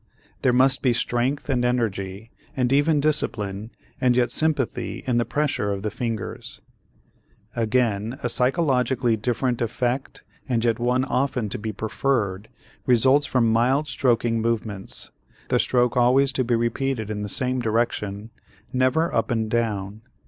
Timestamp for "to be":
11.49-11.71, 16.31-16.55